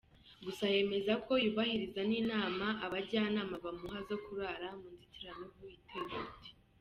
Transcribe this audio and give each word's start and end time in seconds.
Gusa 0.45 0.63
yemeza 0.73 1.13
ko 1.25 1.33
yubahiriza 1.43 2.01
n’inama 2.09 2.65
abajyanama 2.85 3.53
bamuha 3.65 3.99
zo 4.09 4.17
kurara 4.25 4.67
mu 4.79 4.87
nzitiramubu 4.93 5.63
iteye 5.77 6.05
umuti. 6.17 6.49